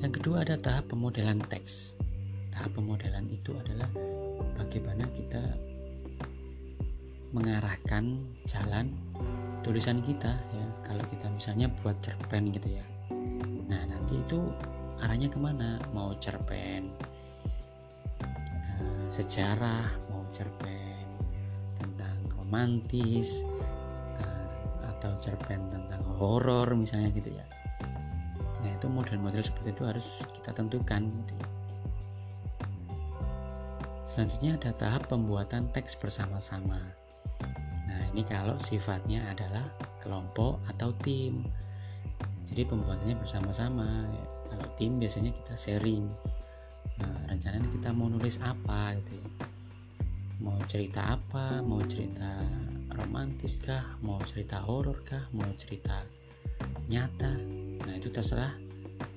Yang 0.00 0.12
kedua 0.20 0.44
ada 0.44 0.56
tahap 0.56 0.88
pemodelan 0.92 1.40
teks. 1.48 1.96
Tahap 2.52 2.72
pemodelan 2.76 3.24
itu 3.28 3.56
adalah 3.56 3.88
bagaimana 4.56 5.08
kita 5.16 5.40
mengarahkan 7.32 8.20
jalan 8.44 8.92
tulisan 9.64 10.04
kita 10.04 10.32
ya. 10.32 10.66
Kalau 10.84 11.04
kita 11.08 11.26
misalnya 11.32 11.72
buat 11.80 11.96
cerpen 12.04 12.52
gitu 12.52 12.68
ya 12.76 12.84
nanti 14.10 14.26
itu 14.26 14.42
arahnya 15.06 15.30
ke 15.30 15.38
mana? 15.38 15.78
Mau 15.94 16.10
cerpen 16.18 16.90
uh, 18.82 19.06
sejarah 19.06 19.86
mau 20.10 20.26
cerpen 20.34 21.06
tentang 21.78 22.18
romantis 22.34 23.46
uh, 24.18 24.50
atau 24.90 25.14
cerpen 25.22 25.62
tentang 25.70 26.02
horor 26.18 26.66
misalnya 26.74 27.14
gitu 27.14 27.30
ya. 27.30 27.46
Nah 28.66 28.70
itu 28.74 28.90
model-model 28.90 29.46
seperti 29.46 29.78
itu 29.78 29.86
harus 29.86 30.26
kita 30.34 30.58
tentukan 30.58 31.06
gitu 31.06 31.32
ya. 31.38 31.46
Selanjutnya 34.10 34.58
ada 34.58 34.70
tahap 34.74 35.06
pembuatan 35.06 35.70
teks 35.70 35.94
bersama-sama. 35.94 36.82
Ini 38.10 38.26
kalau 38.26 38.58
sifatnya 38.58 39.22
adalah 39.30 39.62
kelompok 40.02 40.58
atau 40.66 40.90
tim 40.98 41.46
jadi 42.50 42.66
pembuatannya 42.66 43.16
bersama-sama 43.22 44.10
kalau 44.50 44.66
tim 44.74 44.98
biasanya 44.98 45.30
kita 45.30 45.54
sharing 45.54 46.02
nah, 46.98 47.18
rencananya 47.30 47.70
kita 47.70 47.94
mau 47.94 48.10
nulis 48.10 48.42
apa 48.42 48.98
gitu 48.98 49.12
ya. 49.14 49.28
Mau 50.40 50.56
cerita 50.66 51.14
apa 51.14 51.60
mau 51.62 51.84
cerita 51.84 52.26
romantis 52.96 53.60
kah 53.60 53.84
mau 54.02 54.18
cerita 54.24 54.58
horor 54.64 54.98
kah 55.06 55.22
mau 55.36 55.46
cerita 55.54 56.00
nyata. 56.90 57.30
Nah 57.86 57.94
itu 57.94 58.10
terserah 58.10 58.50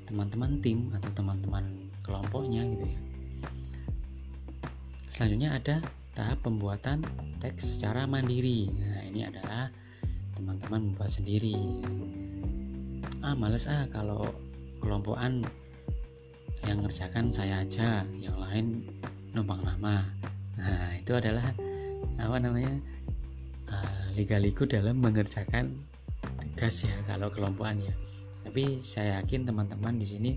teman-teman 0.05 0.61
tim 0.61 0.91
atau 0.93 1.09
teman-teman 1.15 1.63
kelompoknya 2.05 2.67
gitu 2.69 2.85
ya. 2.85 2.99
Selanjutnya 5.09 5.49
ada 5.57 5.75
tahap 6.13 6.43
pembuatan 6.43 7.01
teks 7.41 7.79
secara 7.79 8.05
mandiri. 8.05 8.69
Nah 8.69 9.01
ini 9.07 9.25
adalah 9.25 9.71
teman-teman 10.37 10.91
membuat 10.91 11.09
sendiri 11.09 11.55
ah 13.23 13.33
males 13.33 13.65
ah 13.71 13.87
kalau 13.89 14.27
kelompokan 14.83 15.47
yang 16.67 16.83
ngerjakan 16.83 17.31
saya 17.31 17.63
aja 17.63 18.03
yang 18.19 18.35
lain 18.39 18.83
numpang 19.31 19.63
lama 19.63 20.03
nah 20.59 20.93
itu 20.95 21.15
adalah 21.15 21.49
apa 22.19 22.37
namanya 22.37 22.77
uh, 23.71 24.03
liga-ligu 24.13 24.67
dalam 24.69 25.01
mengerjakan 25.01 25.73
tugas 26.63 26.87
ya 26.87 26.95
kalau 27.03 27.27
kelompokan 27.27 27.75
ya. 27.83 27.91
Tapi 28.47 28.79
saya 28.79 29.19
yakin 29.19 29.43
teman-teman 29.43 29.99
di 29.99 30.07
sini 30.07 30.31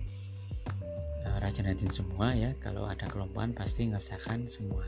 uh, 1.22 1.38
rajin-rajin 1.38 1.86
semua 1.86 2.34
ya 2.34 2.50
kalau 2.58 2.82
ada 2.82 3.06
kelompokan 3.06 3.54
pasti 3.54 3.86
ngerjakan 3.86 4.50
semua. 4.50 4.82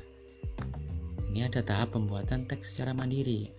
Ini 1.31 1.47
ada 1.47 1.63
tahap 1.63 1.95
pembuatan 1.95 2.51
teks 2.51 2.75
secara 2.75 2.91
mandiri. 2.91 3.55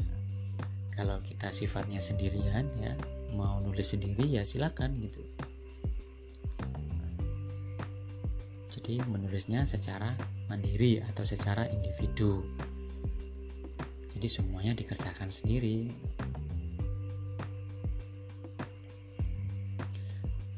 Kalau 0.91 1.23
kita 1.23 1.56
sifatnya 1.56 2.04
sendirian 2.04 2.67
ya 2.84 2.91
mau 3.35 3.61
nulis 3.61 3.93
sendiri 3.93 4.39
ya 4.39 4.45
silakan 4.45 4.95
gitu. 5.01 5.21
Jadi 8.69 9.05
menulisnya 9.05 9.65
secara 9.69 10.17
mandiri 10.49 10.97
atau 11.01 11.21
secara 11.21 11.69
individu. 11.69 12.41
Jadi 14.17 14.27
semuanya 14.27 14.73
dikerjakan 14.73 15.29
sendiri. 15.29 15.93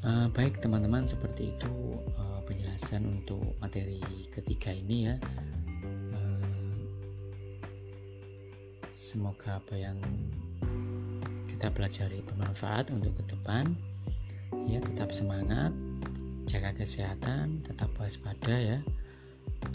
Uh, 0.02 0.26
baik 0.34 0.58
teman-teman 0.58 1.06
seperti 1.06 1.54
itu 1.54 1.74
uh, 2.18 2.40
penjelasan 2.42 3.06
untuk 3.06 3.54
materi 3.62 4.02
ketiga 4.34 4.74
ini 4.74 5.12
ya. 5.12 5.16
Semoga 8.96 9.60
apa 9.60 9.76
yang 9.76 10.00
kita 11.62 11.78
pelajari 11.78 12.18
bermanfaat 12.26 12.90
untuk 12.90 13.14
ke 13.14 13.38
depan. 13.38 13.70
Ya, 14.66 14.82
tetap 14.82 15.14
semangat, 15.14 15.70
jaga 16.50 16.74
kesehatan, 16.74 17.62
tetap 17.62 17.86
waspada 18.02 18.50
ya. 18.50 18.82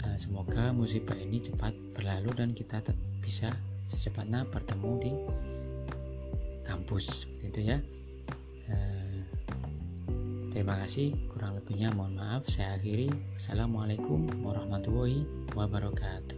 Eh, 0.04 0.16
semoga 0.20 0.68
musibah 0.76 1.16
ini 1.16 1.40
cepat 1.40 1.72
berlalu 1.96 2.36
dan 2.36 2.52
kita 2.52 2.84
bisa 3.24 3.48
secepatnya 3.88 4.44
bertemu 4.52 4.92
di 5.00 5.12
kampus 6.68 7.24
gitu 7.40 7.64
ya. 7.64 7.80
Eh, 8.68 9.24
terima 10.52 10.76
kasih, 10.84 11.16
kurang 11.32 11.56
lebihnya 11.56 11.88
mohon 11.96 12.20
maaf. 12.20 12.44
Saya 12.52 12.76
akhiri. 12.76 13.08
Assalamualaikum 13.40 14.28
warahmatullahi 14.44 15.24
wabarakatuh. 15.56 16.37